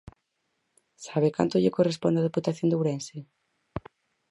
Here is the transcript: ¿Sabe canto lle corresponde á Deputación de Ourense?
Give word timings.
¿Sabe 1.05 1.29
canto 1.37 1.61
lle 1.61 1.75
corresponde 1.77 2.21
á 2.21 2.25
Deputación 2.27 2.67
de 2.69 2.77
Ourense? 2.79 3.17